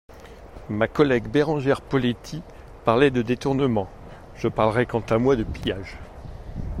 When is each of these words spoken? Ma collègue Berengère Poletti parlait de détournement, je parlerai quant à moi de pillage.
Ma 0.67 0.87
collègue 0.87 1.27
Berengère 1.27 1.79
Poletti 1.83 2.41
parlait 2.85 3.11
de 3.11 3.21
détournement, 3.21 3.87
je 4.35 4.47
parlerai 4.47 4.87
quant 4.87 5.03
à 5.07 5.19
moi 5.19 5.35
de 5.35 5.43
pillage. 5.43 5.99